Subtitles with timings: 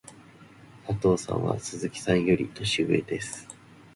[0.87, 3.47] 佐藤さんは鈴木さんより年上です。